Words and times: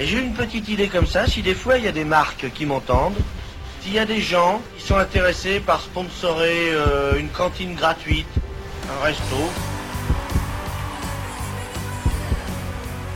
Et 0.00 0.06
j'ai 0.06 0.18
une 0.18 0.32
petite 0.32 0.66
idée 0.70 0.88
comme 0.88 1.06
ça, 1.06 1.26
si 1.26 1.42
des 1.42 1.54
fois 1.54 1.76
il 1.76 1.84
y 1.84 1.88
a 1.88 1.92
des 1.92 2.06
marques 2.06 2.50
qui 2.54 2.64
m'entendent, 2.64 3.18
s'il 3.82 3.92
y 3.92 3.98
a 3.98 4.06
des 4.06 4.22
gens 4.22 4.62
qui 4.78 4.86
sont 4.86 4.96
intéressés 4.96 5.60
par 5.60 5.82
sponsorer 5.82 6.70
euh, 6.72 7.18
une 7.18 7.28
cantine 7.28 7.74
gratuite, 7.74 8.26
un 8.88 9.04
resto, 9.04 9.36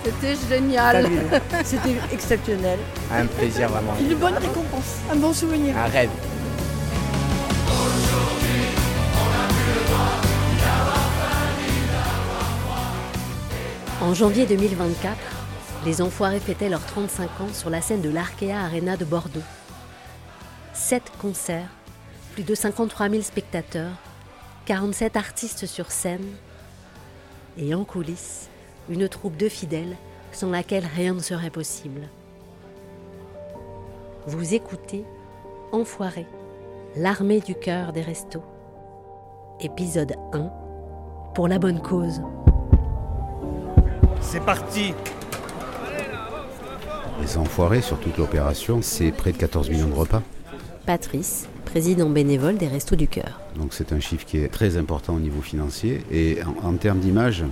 C'était 0.04 0.36
génial. 0.50 1.08
C'était 1.64 1.96
exceptionnel. 2.12 2.78
Un 3.10 3.24
plaisir 3.24 3.70
vraiment. 3.70 3.94
Une 3.98 4.14
bonne 4.16 4.36
récompense, 4.36 4.98
un 5.10 5.16
bon 5.16 5.32
souvenir. 5.32 5.74
Un 5.78 5.86
rêve. 5.86 6.10
En 14.02 14.12
janvier 14.12 14.44
2024, 14.44 15.16
les 15.84 16.00
Enfoirés 16.00 16.40
fêtaient 16.40 16.70
leurs 16.70 16.84
35 16.84 17.40
ans 17.42 17.52
sur 17.52 17.68
la 17.68 17.82
scène 17.82 18.00
de 18.00 18.08
l'Arkea 18.08 18.52
Arena 18.52 18.96
de 18.96 19.04
Bordeaux. 19.04 19.42
Sept 20.72 21.02
concerts, 21.20 21.68
plus 22.32 22.42
de 22.42 22.54
53 22.54 23.10
000 23.10 23.22
spectateurs, 23.22 23.92
47 24.64 25.16
artistes 25.16 25.66
sur 25.66 25.90
scène 25.90 26.26
et 27.58 27.74
en 27.74 27.84
coulisses, 27.84 28.48
une 28.88 29.08
troupe 29.08 29.36
de 29.36 29.48
fidèles 29.48 29.96
sans 30.32 30.50
laquelle 30.50 30.86
rien 30.96 31.14
ne 31.14 31.20
serait 31.20 31.50
possible. 31.50 32.08
Vous 34.26 34.54
écoutez 34.54 35.04
Enfoirés, 35.70 36.26
l'armée 36.96 37.40
du 37.40 37.54
cœur 37.54 37.92
des 37.92 38.00
restos. 38.00 38.44
Épisode 39.60 40.14
1 40.32 40.50
Pour 41.34 41.46
la 41.46 41.58
bonne 41.58 41.82
cause. 41.82 42.22
c'est 44.20 44.44
parti 44.44 44.94
Les 47.20 47.38
enfoirés 47.38 47.80
sur 47.80 47.98
toute 48.00 48.18
l'opération, 48.18 48.80
c'est 48.82 49.12
près 49.12 49.32
de 49.32 49.36
14 49.36 49.70
millions 49.70 49.88
de 49.88 49.94
repas. 49.94 50.22
Patrice, 50.84 51.48
président 51.64 52.10
bénévole 52.10 52.56
des 52.56 52.66
Restos 52.66 52.96
du 52.96 53.08
Cœur. 53.08 53.40
Donc 53.56 53.72
c'est 53.72 53.92
un 53.92 54.00
chiffre 54.00 54.26
qui 54.26 54.38
est 54.38 54.48
très 54.48 54.76
important 54.76 55.14
au 55.14 55.20
niveau 55.20 55.40
financier. 55.40 56.02
Et 56.10 56.38
en, 56.42 56.68
en 56.68 56.74
termes 56.74 56.98
d'image, 56.98 57.44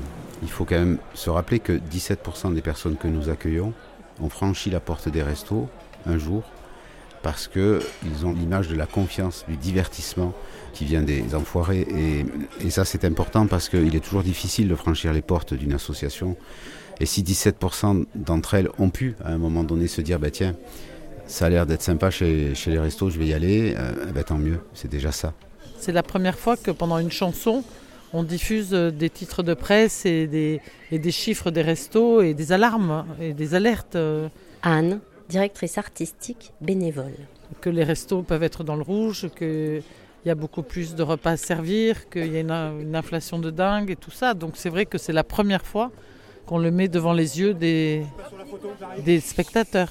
il 0.42 0.50
faut 0.50 0.64
quand 0.64 0.78
même 0.78 0.98
se 1.14 1.30
rappeler 1.30 1.60
que 1.60 1.72
17% 1.72 2.54
des 2.54 2.60
personnes 2.60 2.96
que 2.96 3.08
nous 3.08 3.28
accueillons 3.28 3.72
ont 4.20 4.28
franchi 4.28 4.69
la 4.69 4.80
porte 4.80 5.08
des 5.08 5.22
restos 5.22 5.69
un 6.06 6.19
jour 6.19 6.42
parce 7.22 7.47
qu'ils 7.47 8.26
ont 8.26 8.32
l'image 8.32 8.69
de 8.69 8.74
la 8.74 8.86
confiance, 8.86 9.44
du 9.48 9.56
divertissement 9.56 10.34
qui 10.72 10.84
vient 10.84 11.02
des 11.02 11.34
enfoirés. 11.34 11.86
Et, 11.88 12.26
et 12.66 12.70
ça 12.70 12.84
c'est 12.84 13.04
important 13.04 13.47
parce 13.47 13.69
qu'il 13.69 13.94
est 13.94 14.00
toujours 14.00 14.24
difficile 14.24 14.69
de 14.69 14.74
franchir 14.74 15.12
les 15.12 15.22
portes 15.22 15.54
d'une 15.54 15.72
association. 15.72 16.36
Et 17.00 17.06
si 17.06 17.22
17% 17.22 18.06
d'entre 18.14 18.54
elles 18.54 18.68
ont 18.78 18.90
pu 18.90 19.16
à 19.24 19.32
un 19.32 19.38
moment 19.38 19.64
donné 19.64 19.88
se 19.88 20.00
dire, 20.00 20.18
bah 20.18 20.30
tiens, 20.30 20.54
ça 21.26 21.46
a 21.46 21.48
l'air 21.48 21.66
d'être 21.66 21.82
sympa 21.82 22.10
chez, 22.10 22.54
chez 22.54 22.70
les 22.70 22.78
restos, 22.78 23.10
je 23.10 23.18
vais 23.18 23.26
y 23.26 23.34
aller, 23.34 23.74
euh, 23.76 24.06
eh 24.08 24.12
ben, 24.12 24.22
tant 24.22 24.38
mieux, 24.38 24.60
c'est 24.74 24.90
déjà 24.90 25.12
ça. 25.12 25.32
C'est 25.78 25.92
la 25.92 26.02
première 26.02 26.38
fois 26.38 26.56
que 26.56 26.70
pendant 26.70 26.98
une 26.98 27.10
chanson, 27.10 27.64
on 28.12 28.22
diffuse 28.22 28.74
euh, 28.74 28.90
des 28.90 29.10
titres 29.10 29.42
de 29.42 29.54
presse 29.54 30.04
et 30.04 30.26
des, 30.26 30.60
et 30.90 30.98
des 30.98 31.10
chiffres 31.10 31.50
des 31.50 31.62
restos 31.62 32.20
et 32.20 32.34
des 32.34 32.52
alarmes 32.52 33.06
et 33.20 33.32
des 33.32 33.54
alertes 33.54 33.96
euh, 33.96 34.28
Anne, 34.62 35.00
directrice 35.28 35.78
artistique 35.78 36.52
bénévole. 36.60 37.14
que 37.60 37.70
les 37.70 37.84
restos 37.84 38.22
peuvent 38.22 38.42
être 38.42 38.64
dans 38.64 38.76
le 38.76 38.82
rouge, 38.82 39.28
qu'il 39.36 39.82
y 40.26 40.30
a 40.30 40.34
beaucoup 40.34 40.62
plus 40.62 40.94
de 40.94 41.02
repas 41.02 41.32
à 41.32 41.36
servir, 41.36 42.10
qu'il 42.10 42.32
y 42.32 42.36
a 42.36 42.40
une, 42.40 42.50
une 42.50 42.94
inflation 42.94 43.38
de 43.38 43.50
dingue 43.50 43.90
et 43.90 43.96
tout 43.96 44.10
ça. 44.10 44.34
Donc 44.34 44.52
c'est 44.56 44.68
vrai 44.68 44.86
que 44.86 44.98
c'est 44.98 45.12
la 45.12 45.24
première 45.24 45.64
fois 45.64 45.90
qu'on 46.46 46.58
le 46.58 46.70
met 46.70 46.88
devant 46.88 47.12
les 47.12 47.40
yeux 47.40 47.54
des, 47.54 48.04
des 49.04 49.20
spectateurs. 49.20 49.88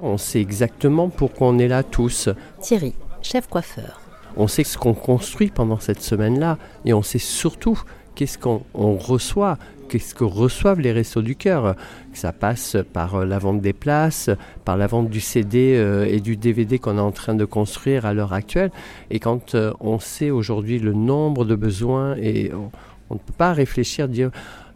On 0.00 0.16
sait 0.16 0.40
exactement 0.40 1.08
pourquoi 1.08 1.48
on 1.48 1.58
est 1.58 1.68
là 1.68 1.82
tous. 1.82 2.28
Thierry, 2.60 2.94
chef 3.22 3.48
coiffeur. 3.48 4.00
On 4.36 4.46
sait 4.46 4.64
ce 4.64 4.78
qu'on 4.78 4.94
construit 4.94 5.48
pendant 5.48 5.78
cette 5.78 6.02
semaine-là 6.02 6.58
et 6.84 6.94
on 6.94 7.02
sait 7.02 7.18
surtout 7.18 7.82
qu'est-ce 8.14 8.38
qu'on 8.38 8.62
on 8.74 8.96
reçoit, 8.96 9.58
qu'est-ce 9.88 10.14
que 10.14 10.24
reçoivent 10.24 10.80
les 10.80 10.92
restos 10.92 11.22
du 11.22 11.36
cœur. 11.36 11.74
Ça 12.12 12.32
passe 12.32 12.76
par 12.92 13.16
euh, 13.16 13.24
la 13.24 13.38
vente 13.38 13.60
des 13.60 13.72
places, 13.72 14.30
par 14.64 14.76
la 14.76 14.86
vente 14.86 15.10
du 15.10 15.20
CD 15.20 15.74
euh, 15.76 16.06
et 16.06 16.20
du 16.20 16.36
DVD 16.36 16.78
qu'on 16.78 16.96
est 16.96 17.00
en 17.00 17.12
train 17.12 17.34
de 17.34 17.44
construire 17.44 18.06
à 18.06 18.14
l'heure 18.14 18.32
actuelle. 18.32 18.70
Et 19.10 19.18
quand 19.18 19.54
euh, 19.54 19.72
on 19.80 19.98
sait 19.98 20.30
aujourd'hui 20.30 20.78
le 20.78 20.92
nombre 20.92 21.44
de 21.44 21.56
besoins 21.56 22.16
et 22.16 22.52
on, 22.54 22.70
on 23.10 23.14
ne 23.14 23.18
peut 23.18 23.34
pas 23.36 23.52
réfléchir, 23.52 24.08
dire 24.08 24.30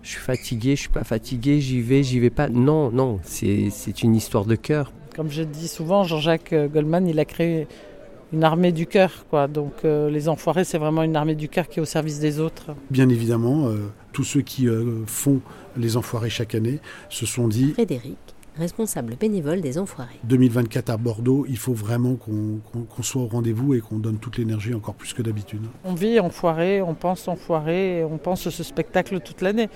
je 0.05 0.11
suis 0.11 0.21
fatigué, 0.21 0.77
je 0.77 0.83
suis 0.83 0.91
pas 0.91 1.03
fatigué, 1.03 1.61
j'y 1.61 1.81
vais, 1.81 2.03
j'y 2.03 2.21
vais 2.21 2.31
pas. 2.31 2.49
Non, 2.49 2.91
non, 2.91 3.19
c'est 3.25 3.71
c'est 3.71 4.03
une 4.03 4.15
histoire 4.15 4.45
de 4.45 4.55
cœur. 4.55 4.93
Comme 5.17 5.31
je 5.31 5.43
dis 5.43 5.69
souvent, 5.69 6.05
Jean-Jacques 6.05 6.53
euh, 6.53 6.69
Goldman, 6.69 7.09
il 7.09 7.19
a 7.19 7.25
créé 7.25 7.67
une 8.35 8.45
armée 8.45 8.73
du 8.73 8.87
cœur. 8.87 9.25
Quoi. 9.31 9.49
Donc 9.49 9.73
euh, 9.85 10.11
les 10.11 10.29
enfoirés, 10.29 10.65
c'est 10.65 10.79
vraiment 10.79 11.03
une 11.03 11.17
armée 11.17 11.35
du 11.35 11.49
cœur 11.49 11.69
qui 11.69 11.79
est 11.79 11.83
au 11.83 11.87
service 11.87 12.21
des 12.21 12.41
autres. 12.41 12.75
Bien 12.91 13.09
évidemment, 13.09 13.69
euh, 13.69 13.91
tous 14.13 14.25
ceux 14.25 14.43
qui 14.43 14.69
euh, 14.69 15.05
font 15.07 15.41
les 15.77 15.97
enfoirés 15.97 16.31
chaque 16.31 16.55
année 16.55 16.81
se 17.09 17.27
sont 17.27 17.49
dit 17.49 17.73
Frédéric, 17.73 18.19
responsable 18.57 19.17
bénévole 19.17 19.61
des 19.61 19.79
Enfoirés. 19.79 20.19
2024 20.25 20.91
à 20.91 20.97
Bordeaux, 20.97 21.45
il 21.49 21.59
faut 21.59 21.73
vraiment 21.73 22.15
qu'on 22.17 23.03
soit 23.03 23.23
au 23.23 23.27
rendez-vous 23.27 23.75
et 23.75 23.81
qu'on 23.81 23.99
donne 23.99 24.19
toute 24.19 24.39
l'énergie 24.39 24.75
encore 24.75 24.95
plus 24.95 25.13
que 25.13 25.23
d'habitude. 25.23 25.63
On 25.85 25.95
vit 25.95 26.21
enfoiré, 26.21 26.81
on 26.83 26.95
pense 26.95 27.27
enfoiré, 27.29 27.99
et 27.99 28.05
on 28.05 28.19
pense 28.19 28.49
ce 28.49 28.63
spectacle 28.63 29.21
toute 29.21 29.41
l'année. 29.43 29.69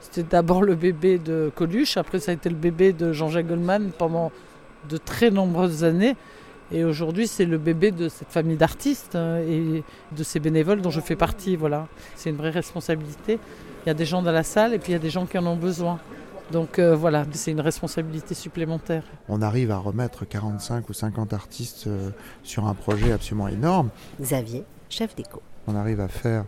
C'était 0.00 0.22
d'abord 0.22 0.62
le 0.62 0.74
bébé 0.74 1.18
de 1.18 1.50
Coluche, 1.54 1.96
après 1.96 2.20
ça 2.20 2.30
a 2.30 2.34
été 2.34 2.48
le 2.48 2.56
bébé 2.56 2.92
de 2.92 3.12
Jean-Jacques 3.12 3.48
Goldman 3.48 3.90
pendant 3.96 4.30
de 4.88 4.96
très 4.96 5.30
nombreuses 5.30 5.84
années. 5.84 6.16
Et 6.72 6.84
aujourd'hui, 6.84 7.26
c'est 7.26 7.44
le 7.44 7.58
bébé 7.58 7.90
de 7.90 8.08
cette 8.08 8.30
famille 8.30 8.56
d'artistes 8.56 9.16
euh, 9.16 9.44
et 9.76 9.82
de 10.16 10.22
ces 10.22 10.38
bénévoles 10.38 10.80
dont 10.80 10.90
je 10.90 11.00
fais 11.00 11.16
partie. 11.16 11.56
Voilà, 11.56 11.88
c'est 12.14 12.30
une 12.30 12.36
vraie 12.36 12.50
responsabilité. 12.50 13.40
Il 13.84 13.88
y 13.88 13.90
a 13.90 13.94
des 13.94 14.04
gens 14.04 14.22
dans 14.22 14.30
la 14.30 14.44
salle 14.44 14.72
et 14.74 14.78
puis 14.78 14.90
il 14.90 14.92
y 14.92 14.96
a 14.96 15.00
des 15.00 15.10
gens 15.10 15.26
qui 15.26 15.36
en 15.36 15.46
ont 15.46 15.56
besoin. 15.56 15.98
Donc 16.52 16.78
euh, 16.78 16.96
voilà, 16.96 17.24
c'est 17.32 17.52
une 17.52 17.60
responsabilité 17.60 18.34
supplémentaire. 18.34 19.04
on 19.28 19.40
arrive 19.40 19.70
à 19.70 19.78
remettre 19.78 20.26
45 20.26 20.88
ou 20.88 20.92
50 20.92 21.32
artistes 21.32 21.86
euh, 21.86 22.10
sur 22.42 22.66
un 22.66 22.74
projet 22.74 23.12
absolument 23.12 23.48
énorme. 23.48 23.90
Xavier, 24.20 24.64
chef 24.88 25.14
d'éco. 25.14 25.42
On 25.66 25.76
arrive 25.76 26.00
à 26.00 26.08
faire 26.08 26.44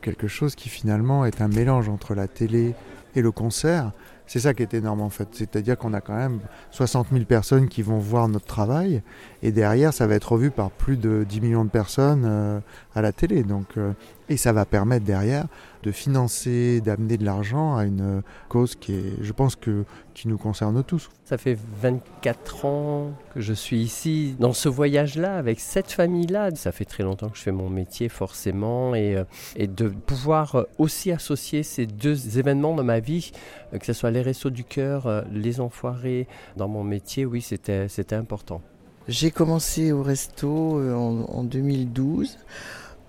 quelque 0.00 0.26
chose 0.28 0.54
qui 0.54 0.68
finalement 0.68 1.24
est 1.24 1.40
un 1.40 1.48
mélange 1.48 1.88
entre 1.88 2.14
la 2.14 2.26
télé 2.26 2.74
et 3.14 3.22
le 3.22 3.30
concert. 3.30 3.92
C'est 4.26 4.40
ça 4.40 4.54
qui 4.54 4.62
est 4.62 4.74
énorme 4.74 5.02
en 5.02 5.10
fait. 5.10 5.28
C'est-à-dire 5.32 5.76
qu'on 5.76 5.92
a 5.92 6.00
quand 6.00 6.16
même 6.16 6.40
60 6.70 7.08
000 7.12 7.24
personnes 7.24 7.68
qui 7.68 7.82
vont 7.82 7.98
voir 7.98 8.28
notre 8.28 8.46
travail 8.46 9.02
et 9.42 9.52
derrière 9.52 9.92
ça 9.92 10.06
va 10.06 10.14
être 10.14 10.32
revu 10.32 10.50
par 10.50 10.70
plus 10.70 10.96
de 10.96 11.24
10 11.28 11.40
millions 11.40 11.64
de 11.64 11.70
personnes 11.70 12.24
euh, 12.26 12.60
à 12.94 13.02
la 13.02 13.12
télé. 13.12 13.42
Donc, 13.42 13.66
euh, 13.76 13.92
et 14.28 14.36
ça 14.36 14.52
va 14.52 14.64
permettre 14.64 15.04
derrière 15.04 15.46
de 15.82 15.92
financer, 15.92 16.80
d'amener 16.80 17.18
de 17.18 17.26
l'argent 17.26 17.76
à 17.76 17.84
une 17.84 18.22
cause 18.48 18.74
qui 18.74 18.94
est, 18.94 19.12
je 19.20 19.32
pense 19.32 19.54
que, 19.54 19.84
qui 20.14 20.28
nous 20.28 20.38
concerne 20.38 20.82
tous. 20.82 21.10
Ça 21.24 21.36
fait 21.36 21.58
24 21.82 22.64
ans 22.64 23.10
que 23.34 23.42
je 23.42 23.52
suis 23.52 23.80
ici, 23.82 24.34
dans 24.38 24.54
ce 24.54 24.70
voyage-là, 24.70 25.36
avec 25.36 25.60
cette 25.60 25.92
famille-là. 25.92 26.54
Ça 26.54 26.72
fait 26.72 26.86
très 26.86 27.02
longtemps 27.02 27.28
que 27.28 27.36
je 27.36 27.42
fais 27.42 27.52
mon 27.52 27.68
métier, 27.68 28.08
forcément, 28.08 28.94
et, 28.94 29.14
euh, 29.14 29.24
et 29.56 29.66
de 29.66 29.88
pouvoir 29.88 30.54
euh, 30.54 30.62
aussi 30.78 31.12
associer 31.12 31.62
ces 31.62 31.84
deux 31.84 32.38
événements 32.38 32.74
dans 32.74 32.84
ma 32.84 33.00
vie, 33.00 33.32
euh, 33.74 33.78
que 33.78 33.84
ce 33.84 33.92
soit 33.92 34.10
les 34.10 34.22
Restos 34.22 34.50
du 34.50 34.64
Cœur, 34.64 35.06
euh, 35.06 35.22
les 35.30 35.60
Enfoirés, 35.60 36.26
dans 36.56 36.68
mon 36.68 36.82
métier, 36.82 37.26
oui, 37.26 37.42
c'était 37.42 37.88
c'était 37.88 38.16
important. 38.16 38.62
J'ai 39.06 39.30
commencé 39.30 39.92
au 39.92 40.02
resto 40.02 40.78
euh, 40.78 40.94
en, 40.94 41.24
en 41.24 41.44
2012 41.44 42.38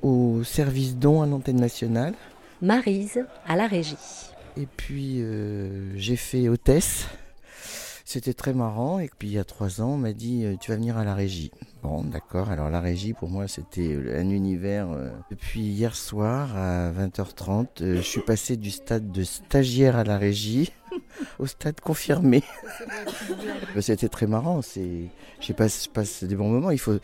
au 0.05 0.43
service 0.43 0.97
don 0.97 1.23
à 1.23 1.25
l'antenne 1.25 1.59
nationale. 1.59 2.13
Marise, 2.61 3.25
à 3.47 3.55
la 3.55 3.65
régie. 3.65 3.97
Et 4.55 4.67
puis 4.67 5.15
euh, 5.17 5.97
j'ai 5.97 6.15
fait 6.15 6.47
hôtesse. 6.47 7.07
C'était 8.07 8.35
très 8.35 8.53
marrant. 8.53 8.99
Et 8.99 9.09
puis 9.17 9.29
il 9.29 9.33
y 9.33 9.39
a 9.39 9.43
trois 9.43 9.81
ans, 9.81 9.93
on 9.93 9.97
m'a 9.97 10.13
dit 10.13 10.45
euh, 10.45 10.55
tu 10.61 10.69
vas 10.69 10.77
venir 10.77 10.95
à 10.95 11.03
la 11.03 11.15
régie. 11.15 11.49
Bon, 11.81 12.03
d'accord. 12.03 12.51
Alors 12.51 12.69
la 12.69 12.81
régie 12.81 13.13
pour 13.13 13.29
moi 13.29 13.47
c'était 13.47 13.95
euh, 13.95 14.21
un 14.21 14.29
univers. 14.29 14.87
Depuis 15.31 15.61
hier 15.61 15.95
soir 15.95 16.55
à 16.55 16.91
20h30, 16.91 17.67
euh, 17.81 17.95
je 17.97 18.01
suis 18.01 18.21
passé 18.21 18.57
du 18.57 18.69
stade 18.69 19.11
de 19.11 19.23
stagiaire 19.23 19.95
à 19.95 20.03
la 20.03 20.19
régie 20.19 20.71
au 21.39 21.47
stade 21.47 21.81
confirmé. 21.81 22.43
C'était 23.81 24.09
très 24.09 24.27
marrant. 24.27 24.61
C'est, 24.61 25.09
je 25.39 25.51
passe, 25.53 25.85
je 25.85 25.89
passe 25.89 26.23
des 26.23 26.35
bons 26.35 26.49
moments. 26.49 26.69
Il 26.69 26.79
faut, 26.79 26.99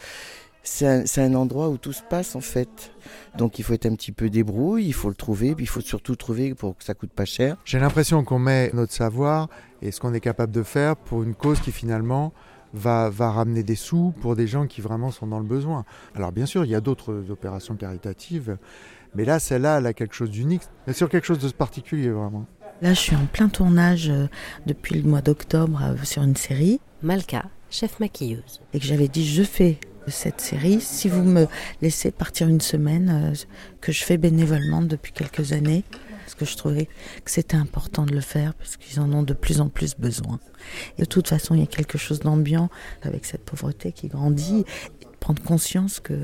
c'est 0.63 1.21
un, 1.21 1.33
endroit 1.33 1.69
où 1.69 1.77
tout 1.77 1.93
se 1.93 2.03
passe 2.03 2.35
en 2.35 2.41
fait. 2.41 2.91
Donc 3.37 3.59
il 3.59 3.63
faut 3.63 3.73
être 3.73 3.85
un 3.85 3.95
petit 3.95 4.11
peu 4.11 4.29
débrouille, 4.29 4.85
il 4.85 4.93
faut 4.93 5.09
le 5.09 5.15
trouver, 5.15 5.55
puis 5.55 5.65
il 5.65 5.67
faut 5.67 5.81
surtout 5.81 6.15
trouver 6.15 6.53
pour 6.53 6.77
que 6.77 6.83
ça 6.83 6.93
coûte 6.93 7.11
pas 7.11 7.25
cher. 7.25 7.57
J'ai 7.65 7.79
l'impression 7.79 8.23
qu'on 8.23 8.39
met 8.39 8.69
notre 8.73 8.93
savoir 8.93 9.49
et 9.81 9.91
ce 9.91 9.99
qu'on 9.99 10.13
est 10.13 10.19
capable 10.19 10.51
de 10.51 10.63
faire 10.63 10.95
pour 10.95 11.23
une 11.23 11.33
cause 11.33 11.59
qui 11.59 11.71
finalement 11.71 12.33
va, 12.73 13.09
va 13.09 13.31
ramener 13.31 13.63
des 13.63 13.75
sous 13.75 14.13
pour 14.21 14.35
des 14.35 14.47
gens 14.47 14.67
qui 14.67 14.81
vraiment 14.81 15.11
sont 15.11 15.27
dans 15.27 15.39
le 15.39 15.45
besoin. 15.45 15.83
Alors 16.15 16.31
bien 16.31 16.45
sûr, 16.45 16.63
il 16.63 16.71
y 16.71 16.75
a 16.75 16.81
d'autres 16.81 17.25
opérations 17.29 17.75
caritatives, 17.75 18.57
mais 19.15 19.25
là, 19.25 19.39
celle-là, 19.39 19.79
elle 19.79 19.87
a 19.87 19.93
quelque 19.93 20.15
chose 20.15 20.29
d'unique, 20.29 20.61
sur 20.93 21.09
quelque 21.09 21.25
chose 21.25 21.39
de 21.39 21.49
particulier 21.49 22.09
vraiment. 22.09 22.45
Là, 22.81 22.93
je 22.93 22.99
suis 22.99 23.15
en 23.15 23.25
plein 23.25 23.49
tournage 23.49 24.09
euh, 24.09 24.27
depuis 24.65 24.99
le 24.99 25.07
mois 25.07 25.21
d'octobre 25.21 25.81
euh, 25.83 26.03
sur 26.03 26.23
une 26.23 26.35
série. 26.35 26.79
Malka, 27.03 27.43
chef 27.69 27.99
maquilleuse. 27.99 28.61
Et 28.73 28.79
que 28.79 28.85
j'avais 28.85 29.07
dit, 29.07 29.27
je 29.27 29.43
fais 29.43 29.79
cette 30.07 30.41
série 30.41 30.81
si 30.81 31.09
vous 31.09 31.23
me 31.23 31.47
laissez 31.81 32.11
partir 32.11 32.47
une 32.47 32.61
semaine, 32.61 33.33
que 33.81 33.91
je 33.91 34.03
fais 34.03 34.17
bénévolement 34.17 34.81
depuis 34.81 35.11
quelques 35.11 35.53
années 35.53 35.83
parce 36.21 36.35
que 36.35 36.45
je 36.45 36.55
trouvais 36.55 36.85
que 37.25 37.31
c'était 37.31 37.57
important 37.57 38.05
de 38.05 38.13
le 38.13 38.21
faire 38.21 38.53
parce 38.53 38.77
qu'ils 38.77 38.99
en 38.99 39.11
ont 39.11 39.23
de 39.23 39.33
plus 39.33 39.59
en 39.59 39.67
plus 39.67 39.95
besoin. 39.97 40.39
Et 40.97 41.01
de 41.01 41.05
toute 41.05 41.27
façon, 41.27 41.55
il 41.55 41.59
y 41.59 41.63
a 41.63 41.67
quelque 41.67 41.97
chose 41.97 42.21
d'ambiant 42.21 42.69
avec 43.01 43.25
cette 43.25 43.43
pauvreté 43.43 43.91
qui 43.91 44.07
grandit 44.07 44.63
prendre 45.21 45.41
conscience 45.41 46.01
que 46.01 46.17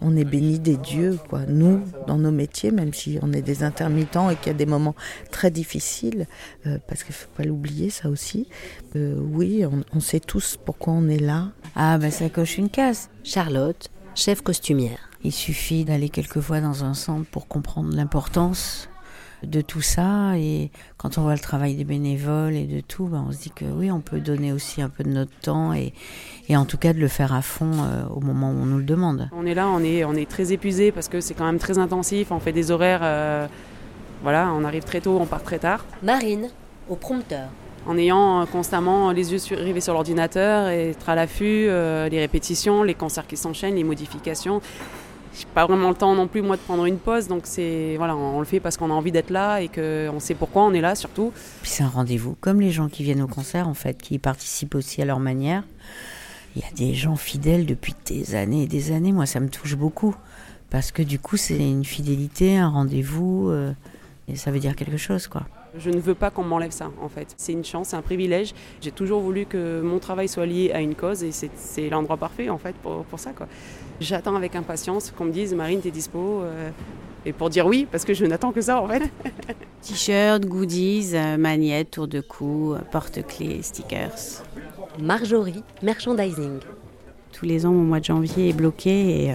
on 0.00 0.16
est 0.16 0.24
béni 0.24 0.60
des 0.60 0.76
dieux, 0.76 1.18
quoi. 1.28 1.46
Nous, 1.46 1.82
dans 2.06 2.18
nos 2.18 2.30
métiers, 2.30 2.70
même 2.70 2.92
si 2.92 3.18
on 3.22 3.32
est 3.32 3.42
des 3.42 3.64
intermittents 3.64 4.30
et 4.30 4.36
qu'il 4.36 4.48
y 4.48 4.54
a 4.54 4.58
des 4.58 4.66
moments 4.66 4.94
très 5.32 5.50
difficiles, 5.50 6.28
euh, 6.66 6.78
parce 6.86 7.02
qu'il 7.02 7.14
faut 7.14 7.30
pas 7.36 7.42
l'oublier, 7.42 7.90
ça 7.90 8.08
aussi. 8.08 8.46
Euh, 8.94 9.16
oui, 9.18 9.64
on, 9.64 9.82
on, 9.96 10.00
sait 10.00 10.20
tous 10.20 10.56
pourquoi 10.62 10.92
on 10.92 11.08
est 11.08 11.18
là. 11.18 11.48
Ah, 11.74 11.98
ben 11.98 12.12
ça 12.12 12.28
coche 12.28 12.58
une 12.58 12.68
case. 12.68 13.08
Charlotte, 13.24 13.90
chef 14.14 14.42
costumière. 14.42 15.10
Il 15.24 15.32
suffit 15.32 15.84
d'aller 15.84 16.10
quelques 16.10 16.40
fois 16.40 16.60
dans 16.60 16.84
un 16.84 16.94
centre 16.94 17.28
pour 17.30 17.48
comprendre 17.48 17.96
l'importance 17.96 18.88
de 19.42 19.60
tout 19.60 19.80
ça. 19.80 20.36
Et 20.36 20.70
quand 20.96 21.18
on 21.18 21.22
voit 21.22 21.34
le 21.34 21.40
travail 21.40 21.74
des 21.74 21.84
bénévoles 21.84 22.54
et 22.54 22.64
de 22.64 22.80
tout, 22.80 23.06
ben 23.06 23.24
on 23.28 23.32
se 23.32 23.38
dit 23.38 23.50
que 23.50 23.64
oui, 23.64 23.90
on 23.90 24.00
peut 24.00 24.20
donner 24.20 24.52
aussi 24.52 24.82
un 24.82 24.88
peu 24.88 25.04
de 25.04 25.10
notre 25.10 25.34
temps 25.40 25.72
et, 25.72 25.92
et 26.48 26.56
en 26.56 26.64
tout 26.64 26.78
cas 26.78 26.92
de 26.92 26.98
le 26.98 27.08
faire 27.08 27.32
à 27.32 27.42
fond 27.42 27.72
euh, 27.72 28.04
au 28.14 28.20
moment 28.20 28.50
où 28.50 28.54
on 28.54 28.66
nous 28.66 28.78
le 28.78 28.84
demande. 28.84 29.28
On 29.32 29.46
est 29.46 29.54
là, 29.54 29.68
on 29.68 29.82
est, 29.82 30.04
on 30.04 30.14
est 30.14 30.28
très 30.28 30.52
épuisé 30.52 30.92
parce 30.92 31.08
que 31.08 31.20
c'est 31.20 31.34
quand 31.34 31.46
même 31.46 31.58
très 31.58 31.78
intensif. 31.78 32.30
On 32.30 32.40
fait 32.40 32.52
des 32.52 32.70
horaires, 32.70 33.00
euh, 33.02 33.46
voilà, 34.22 34.52
on 34.54 34.64
arrive 34.64 34.84
très 34.84 35.00
tôt, 35.00 35.18
on 35.20 35.26
part 35.26 35.42
très 35.42 35.58
tard. 35.58 35.84
Marine, 36.02 36.48
au 36.88 36.96
prompteur. 36.96 37.48
En 37.86 37.96
ayant 37.96 38.42
euh, 38.42 38.44
constamment 38.44 39.12
les 39.12 39.32
yeux 39.32 39.56
rivés 39.56 39.80
sur 39.80 39.94
l'ordinateur 39.94 40.68
et 40.68 40.90
être 40.90 41.08
à 41.08 41.14
l'affût, 41.14 41.66
les 41.66 42.18
répétitions, 42.18 42.82
les 42.82 42.94
concerts 42.94 43.26
qui 43.26 43.36
s'enchaînent, 43.36 43.76
les 43.76 43.84
modifications 43.84 44.60
j'ai 45.36 45.46
pas 45.54 45.66
vraiment 45.66 45.88
le 45.88 45.94
temps 45.94 46.14
non 46.14 46.26
plus 46.26 46.42
moi 46.42 46.56
de 46.56 46.62
prendre 46.62 46.84
une 46.86 46.98
pause. 46.98 47.28
Donc 47.28 47.42
c'est 47.44 47.96
voilà 47.96 48.16
on 48.16 48.38
le 48.38 48.44
fait 48.44 48.60
parce 48.60 48.76
qu'on 48.76 48.90
a 48.90 48.94
envie 48.94 49.12
d'être 49.12 49.30
là 49.30 49.60
et 49.60 49.68
qu'on 49.68 50.20
sait 50.20 50.34
pourquoi 50.34 50.62
on 50.62 50.72
est 50.72 50.80
là 50.80 50.94
surtout. 50.94 51.32
Puis 51.62 51.70
c'est 51.70 51.82
un 51.82 51.88
rendez-vous 51.88 52.36
comme 52.40 52.60
les 52.60 52.70
gens 52.70 52.88
qui 52.88 53.02
viennent 53.02 53.22
au 53.22 53.28
concert 53.28 53.68
en 53.68 53.74
fait 53.74 54.00
qui 54.00 54.18
participent 54.18 54.74
aussi 54.74 55.02
à 55.02 55.04
leur 55.04 55.20
manière. 55.20 55.62
Il 56.56 56.62
y 56.62 56.64
a 56.64 56.72
des 56.74 56.94
gens 56.94 57.16
fidèles 57.16 57.66
depuis 57.66 57.94
des 58.06 58.34
années 58.34 58.64
et 58.64 58.66
des 58.66 58.92
années. 58.92 59.12
Moi 59.12 59.26
ça 59.26 59.40
me 59.40 59.48
touche 59.48 59.76
beaucoup 59.76 60.14
parce 60.70 60.92
que 60.92 61.02
du 61.02 61.18
coup 61.18 61.36
c'est 61.36 61.58
une 61.58 61.84
fidélité 61.84 62.56
un 62.56 62.68
rendez-vous 62.68 63.48
euh, 63.50 63.72
et 64.28 64.36
ça 64.36 64.50
veut 64.50 64.58
dire 64.58 64.76
quelque 64.76 64.96
chose 64.96 65.26
quoi 65.26 65.42
je 65.76 65.90
ne 65.90 65.98
veux 65.98 66.14
pas 66.14 66.30
qu'on 66.30 66.44
m'enlève 66.44 66.70
ça, 66.70 66.90
en 67.02 67.08
fait. 67.08 67.34
C'est 67.36 67.52
une 67.52 67.64
chance, 67.64 67.88
c'est 67.88 67.96
un 67.96 68.02
privilège. 68.02 68.54
J'ai 68.80 68.92
toujours 68.92 69.20
voulu 69.20 69.46
que 69.46 69.80
mon 69.80 69.98
travail 69.98 70.28
soit 70.28 70.46
lié 70.46 70.70
à 70.72 70.80
une 70.80 70.94
cause 70.94 71.22
et 71.22 71.30
c'est 71.32 71.88
l'endroit 71.88 72.16
parfait, 72.16 72.48
en 72.48 72.58
fait, 72.58 72.74
pour, 72.76 73.04
pour 73.04 73.18
ça, 73.18 73.32
quoi. 73.32 73.46
J'attends 74.00 74.36
avec 74.36 74.54
impatience 74.54 75.10
qu'on 75.10 75.24
me 75.24 75.32
dise 75.32 75.54
Marine, 75.54 75.80
t'es 75.80 75.90
dispo 75.90 76.42
euh, 76.42 76.70
Et 77.26 77.32
pour 77.32 77.50
dire 77.50 77.66
oui, 77.66 77.86
parce 77.90 78.04
que 78.04 78.14
je 78.14 78.24
n'attends 78.26 78.52
que 78.52 78.60
ça 78.60 78.80
en 78.80 78.86
fait. 78.86 79.02
T-shirt, 79.82 80.44
goodies, 80.44 81.10
euh, 81.14 81.36
magnettes, 81.36 81.90
tour 81.92 82.06
de 82.06 82.20
cou, 82.20 82.74
euh, 82.74 82.78
porte-clés, 82.92 83.60
stickers. 83.62 84.44
Marjorie, 85.00 85.64
merchandising. 85.82 86.60
Tous 87.32 87.44
les 87.44 87.66
ans, 87.66 87.72
mon 87.72 87.82
mois 87.84 87.98
de 87.98 88.04
janvier 88.04 88.50
est 88.50 88.52
bloqué 88.52 89.24
et, 89.24 89.34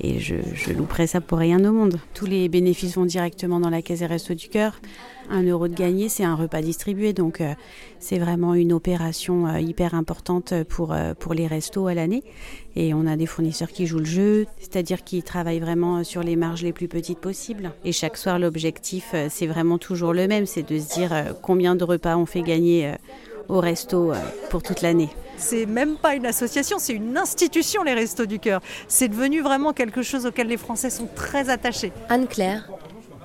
et 0.00 0.18
je, 0.18 0.36
je 0.54 0.72
louperai 0.72 1.06
ça 1.06 1.20
pour 1.20 1.38
rien 1.38 1.64
au 1.64 1.72
monde. 1.72 1.98
Tous 2.14 2.26
les 2.26 2.48
bénéfices 2.48 2.96
vont 2.96 3.06
directement 3.06 3.60
dans 3.60 3.70
la 3.70 3.82
caisse 3.82 4.00
des 4.00 4.06
Restos 4.06 4.34
du 4.34 4.48
Cœur. 4.48 4.80
Un 5.28 5.42
euro 5.42 5.66
de 5.66 5.74
gagné, 5.74 6.08
c'est 6.08 6.24
un 6.24 6.36
repas 6.36 6.62
distribué, 6.62 7.12
donc 7.12 7.40
euh, 7.40 7.54
c'est 7.98 8.18
vraiment 8.18 8.54
une 8.54 8.72
opération 8.72 9.48
euh, 9.48 9.58
hyper 9.58 9.94
importante 9.94 10.54
pour, 10.68 10.92
euh, 10.92 11.14
pour 11.14 11.34
les 11.34 11.46
restos 11.48 11.88
à 11.88 11.94
l'année. 11.94 12.22
Et 12.76 12.94
on 12.94 13.06
a 13.06 13.16
des 13.16 13.26
fournisseurs 13.26 13.70
qui 13.70 13.86
jouent 13.86 13.98
le 13.98 14.04
jeu, 14.04 14.46
c'est-à-dire 14.58 15.02
qui 15.02 15.22
travaillent 15.22 15.60
vraiment 15.60 16.04
sur 16.04 16.22
les 16.22 16.36
marges 16.36 16.62
les 16.62 16.72
plus 16.72 16.88
petites 16.88 17.18
possibles. 17.18 17.72
Et 17.84 17.92
chaque 17.92 18.16
soir, 18.16 18.38
l'objectif, 18.38 19.14
c'est 19.30 19.46
vraiment 19.46 19.78
toujours 19.78 20.12
le 20.12 20.28
même, 20.28 20.46
c'est 20.46 20.62
de 20.62 20.78
se 20.78 20.94
dire 20.94 21.34
combien 21.42 21.74
de 21.74 21.84
repas 21.84 22.16
on 22.16 22.26
fait 22.26 22.42
gagner 22.42 22.92
au 23.48 23.60
resto 23.60 24.12
pour 24.50 24.62
toute 24.62 24.82
l'année. 24.82 25.10
C'est 25.38 25.66
même 25.66 25.96
pas 25.96 26.14
une 26.14 26.26
association, 26.26 26.78
c'est 26.78 26.94
une 26.94 27.16
institution, 27.18 27.82
les 27.82 27.92
Restos 27.92 28.26
du 28.26 28.38
Cœur. 28.38 28.60
C'est 28.88 29.08
devenu 29.08 29.42
vraiment 29.42 29.72
quelque 29.72 30.02
chose 30.02 30.24
auquel 30.24 30.46
les 30.46 30.56
Français 30.56 30.88
sont 30.88 31.08
très 31.14 31.50
attachés. 31.50 31.92
Anne-Claire, 32.08 32.70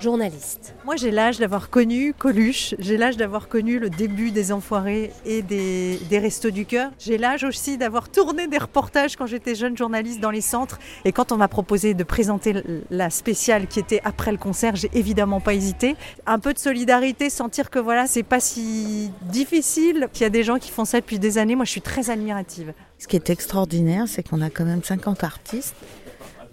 journaliste. 0.02 0.74
Moi, 0.86 0.96
j'ai 0.96 1.12
l'âge 1.12 1.38
d'avoir 1.38 1.70
connu 1.70 2.14
Coluche, 2.14 2.76
j'ai 2.80 2.98
l'âge 2.98 3.18
d'avoir 3.18 3.48
connu 3.48 3.80
le 3.80 3.90
début 3.90 4.32
des 4.32 4.52
Enfoirés 4.52 5.12
et 5.26 5.42
des, 5.42 6.00
des 6.10 6.20
Restos 6.20 6.52
du 6.52 6.66
Cœur. 6.66 6.92
J'ai 7.00 7.18
l'âge 7.18 7.44
aussi 7.44 7.78
d'avoir 7.78 8.10
tourné 8.10 8.48
des 8.48 8.58
reportages 8.58 9.16
quand 9.16 9.26
j'étais 9.26 9.56
jeune 9.56 9.78
journaliste 9.78 10.20
dans 10.20 10.32
les 10.32 10.42
centres. 10.42 10.80
Et 11.06 11.12
quand 11.12 11.32
on 11.32 11.38
m'a 11.38 11.48
proposé 11.48 11.94
de 11.94 12.04
présenter 12.04 12.56
la 12.90 13.10
spéciale 13.10 13.68
qui 13.68 13.80
était 13.80 14.02
après 14.04 14.32
le 14.32 14.38
concert, 14.38 14.76
j'ai 14.76 14.90
évidemment 14.94 15.40
pas 15.40 15.54
hésité. 15.54 15.96
Un 16.26 16.40
peu 16.40 16.54
de 16.54 16.60
solidarité, 16.60 17.30
sentir 17.30 17.70
que 17.70 17.80
voilà, 17.80 18.08
c'est 18.08 18.24
pas 18.24 18.40
si 18.40 19.12
difficile, 19.24 20.10
qu'il 20.14 20.24
y 20.24 20.26
a 20.26 20.30
des 20.30 20.44
gens 20.44 20.58
qui 20.58 20.72
font 20.72 20.86
ça 20.86 21.00
depuis 21.00 21.20
des 21.20 21.38
années. 21.38 21.56
Moi, 21.56 21.66
je 21.66 21.72
suis 21.72 21.82
très 21.82 22.10
admirative. 22.10 22.74
Ce 22.98 23.08
qui 23.08 23.16
est 23.16 23.30
extraordinaire, 23.30 24.06
c'est 24.08 24.28
qu'on 24.28 24.42
a 24.42 24.50
quand 24.50 24.66
même 24.66 24.84
50 24.84 25.24
artistes. 25.24 25.76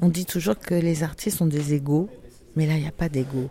On 0.00 0.08
dit 0.08 0.26
toujours 0.26 0.58
que 0.58 0.74
les 0.74 1.02
artistes 1.02 1.42
ont 1.42 1.46
des 1.46 1.74
égaux. 1.74 2.08
Mais 2.58 2.66
là, 2.66 2.74
il 2.74 2.80
n'y 2.80 2.88
a 2.88 2.92
pas 2.92 3.08
d'ego. 3.08 3.48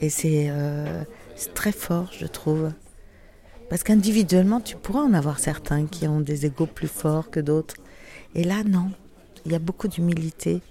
Et 0.00 0.10
euh, 0.50 1.04
c'est 1.36 1.54
très 1.54 1.70
fort, 1.70 2.10
je 2.12 2.26
trouve. 2.26 2.72
Parce 3.68 3.84
qu'individuellement, 3.84 4.60
tu 4.60 4.74
pourras 4.74 5.02
en 5.02 5.14
avoir 5.14 5.38
certains 5.38 5.86
qui 5.86 6.08
ont 6.08 6.20
des 6.20 6.46
égos 6.46 6.66
plus 6.66 6.88
forts 6.88 7.30
que 7.30 7.38
d'autres. 7.38 7.76
Et 8.34 8.42
là, 8.42 8.64
non. 8.64 8.90
Il 9.46 9.52
y 9.52 9.54
a 9.54 9.60
beaucoup 9.60 9.86
d'humilité. 9.86 10.62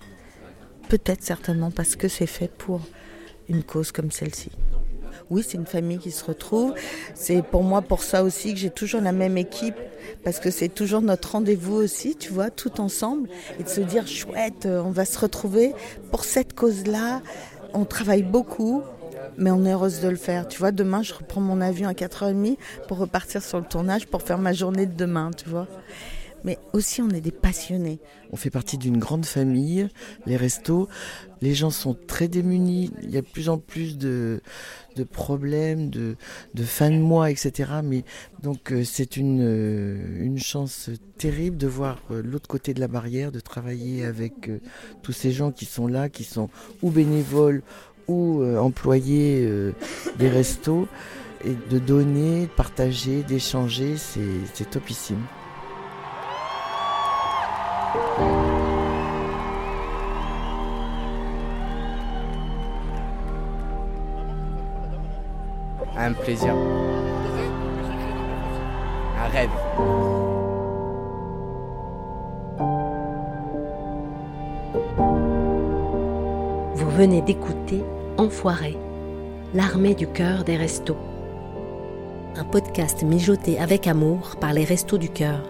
Peut-être 0.89 1.23
certainement 1.23 1.71
parce 1.71 1.95
que 1.95 2.09
c'est 2.09 2.27
fait 2.27 2.51
pour 2.51 2.81
une 3.47 3.63
cause 3.63 3.93
comme 3.93 4.11
celle-ci. 4.11 4.51
Oui, 5.29 5.43
c'est 5.47 5.57
une 5.57 5.65
famille 5.65 5.99
qui 5.99 6.11
se 6.11 6.23
retrouve. 6.23 6.73
C'est 7.13 7.43
pour 7.43 7.63
moi 7.63 7.81
pour 7.81 8.01
ça 8.03 8.23
aussi 8.23 8.53
que 8.53 8.59
j'ai 8.59 8.71
toujours 8.71 9.01
la 9.01 9.11
même 9.11 9.37
équipe 9.37 9.75
parce 10.23 10.39
que 10.39 10.49
c'est 10.49 10.69
toujours 10.69 11.01
notre 11.01 11.33
rendez-vous 11.33 11.75
aussi, 11.75 12.15
tu 12.15 12.33
vois, 12.33 12.49
tout 12.49 12.81
ensemble 12.81 13.29
et 13.59 13.63
de 13.63 13.69
se 13.69 13.81
dire 13.81 14.07
chouette, 14.07 14.65
euh, 14.65 14.81
on 14.83 14.91
va 14.91 15.05
se 15.05 15.19
retrouver 15.19 15.73
pour 16.11 16.23
cette 16.23 16.53
cause-là. 16.53 17.21
On 17.73 17.85
travaille 17.85 18.23
beaucoup, 18.23 18.81
mais 19.37 19.51
on 19.51 19.65
est 19.65 19.71
heureuse 19.71 19.99
de 20.01 20.09
le 20.09 20.15
faire. 20.15 20.47
Tu 20.47 20.57
vois, 20.57 20.71
demain, 20.71 21.03
je 21.03 21.13
reprends 21.13 21.41
mon 21.41 21.61
avion 21.61 21.87
à 21.87 21.93
4h30 21.93 22.57
pour 22.87 22.97
repartir 22.97 23.43
sur 23.43 23.59
le 23.59 23.65
tournage 23.65 24.07
pour 24.07 24.23
faire 24.23 24.39
ma 24.39 24.53
journée 24.53 24.87
de 24.87 24.95
demain, 24.95 25.31
tu 25.35 25.47
vois 25.47 25.67
mais 26.43 26.57
aussi 26.73 27.01
on 27.01 27.09
est 27.09 27.21
des 27.21 27.31
passionnés. 27.31 27.99
On 28.31 28.35
fait 28.35 28.49
partie 28.49 28.77
d'une 28.77 28.97
grande 28.97 29.25
famille, 29.25 29.87
les 30.25 30.37
restos. 30.37 30.87
Les 31.41 31.53
gens 31.53 31.69
sont 31.69 31.95
très 32.07 32.27
démunis. 32.27 32.91
Il 33.03 33.11
y 33.11 33.17
a 33.17 33.21
de 33.21 33.27
plus 33.27 33.49
en 33.49 33.57
plus 33.57 33.97
de, 33.97 34.41
problèmes, 35.11 35.89
de, 35.89 36.15
de 36.53 36.63
fin 36.63 36.89
de 36.89 36.97
mois, 36.97 37.31
etc. 37.31 37.71
Mais 37.83 38.03
donc 38.43 38.71
euh, 38.71 38.83
c'est 38.83 39.17
une, 39.17 39.41
euh, 39.41 40.23
une 40.23 40.37
chance 40.37 40.89
terrible 41.17 41.57
de 41.57 41.67
voir 41.67 42.01
euh, 42.11 42.21
l'autre 42.23 42.47
côté 42.47 42.73
de 42.73 42.79
la 42.79 42.87
barrière, 42.87 43.31
de 43.31 43.39
travailler 43.39 44.05
avec 44.05 44.51
tous 45.01 45.13
ces 45.13 45.31
gens 45.31 45.51
qui 45.51 45.65
sont 45.65 45.87
là, 45.87 46.09
qui 46.09 46.23
sont 46.23 46.49
ou 46.81 46.91
bénévoles 46.91 47.61
ou 48.07 48.43
employés 48.57 49.47
des 50.17 50.29
restos, 50.29 50.87
et 51.45 51.55
de 51.69 51.77
donner, 51.77 52.47
de 52.47 52.51
partager, 52.51 53.21
d'échanger, 53.21 53.97
c'est 53.97 54.67
topissime. 54.67 55.21
Un 66.09 66.13
plaisir. 66.13 66.55
Un 69.15 69.27
rêve. 69.27 69.49
Vous 76.73 76.89
venez 76.89 77.21
d'écouter 77.21 77.83
Enfoiré, 78.17 78.75
l'armée 79.53 79.93
du 79.93 80.07
cœur 80.07 80.43
des 80.43 80.57
restos. 80.57 80.97
Un 82.35 82.43
podcast 82.43 83.03
mijoté 83.03 83.59
avec 83.59 83.85
amour 83.85 84.37
par 84.41 84.53
les 84.53 84.63
restos 84.63 84.97
du 84.97 85.09
cœur. 85.09 85.47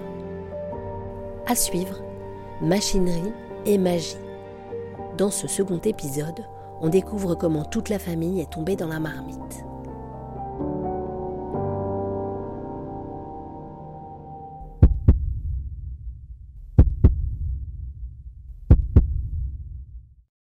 À 1.47 1.55
suivre, 1.55 2.01
machinerie 2.61 3.31
et 3.65 3.77
magie. 3.77 4.17
Dans 5.17 5.31
ce 5.31 5.47
second 5.47 5.79
épisode, 5.79 6.43
on 6.81 6.89
découvre 6.89 7.35
comment 7.35 7.63
toute 7.63 7.87
la 7.87 7.97
famille 7.97 8.41
est 8.41 8.51
tombée 8.51 8.75
dans 8.75 8.89
la 8.89 8.99
marmite. 8.99 9.63